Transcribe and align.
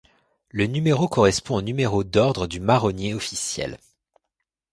Le 0.49 0.65
numéro 0.65 1.07
correspond 1.07 1.57
au 1.57 1.61
numéro 1.61 2.03
d'ordre 2.03 2.47
du 2.47 2.59
marronnier 2.59 3.13
officiel. 3.13 3.77